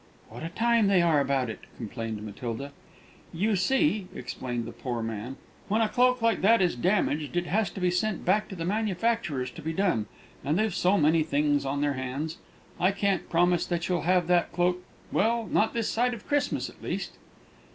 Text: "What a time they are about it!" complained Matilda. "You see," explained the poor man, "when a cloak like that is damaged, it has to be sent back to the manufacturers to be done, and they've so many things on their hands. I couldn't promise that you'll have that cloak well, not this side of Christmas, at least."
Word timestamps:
"What 0.29 0.41
a 0.41 0.49
time 0.49 0.87
they 0.87 1.03
are 1.03 1.19
about 1.21 1.47
it!" 1.47 1.59
complained 1.77 2.23
Matilda. 2.23 2.71
"You 3.31 3.55
see," 3.55 4.07
explained 4.15 4.65
the 4.65 4.71
poor 4.71 5.03
man, 5.03 5.35
"when 5.67 5.81
a 5.81 5.89
cloak 5.89 6.23
like 6.23 6.41
that 6.41 6.59
is 6.59 6.75
damaged, 6.75 7.37
it 7.37 7.45
has 7.45 7.69
to 7.69 7.79
be 7.79 7.91
sent 7.91 8.25
back 8.25 8.47
to 8.49 8.55
the 8.55 8.65
manufacturers 8.65 9.51
to 9.51 9.61
be 9.61 9.73
done, 9.73 10.07
and 10.43 10.57
they've 10.57 10.73
so 10.73 10.97
many 10.97 11.21
things 11.21 11.65
on 11.67 11.81
their 11.81 11.93
hands. 11.93 12.39
I 12.79 12.89
couldn't 12.91 13.29
promise 13.29 13.63
that 13.67 13.89
you'll 13.89 14.01
have 14.01 14.25
that 14.25 14.51
cloak 14.53 14.83
well, 15.11 15.45
not 15.45 15.75
this 15.75 15.89
side 15.89 16.15
of 16.15 16.27
Christmas, 16.27 16.67
at 16.67 16.81
least." 16.81 17.11